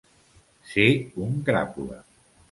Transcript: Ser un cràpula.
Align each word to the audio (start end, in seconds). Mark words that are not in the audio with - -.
Ser 0.69 0.87
un 1.25 1.35
cràpula. 1.49 1.99